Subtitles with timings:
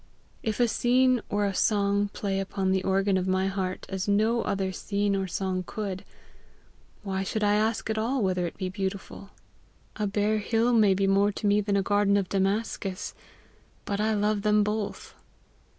[0.41, 4.41] If a scene or a song play upon the organ of my heart as no
[4.41, 6.03] other scene or song could,
[7.03, 9.29] why should I ask at all whether it be beautiful?
[9.97, 13.13] A bare hill may be more to me than a garden of Damascus,
[13.85, 15.13] but I love them both.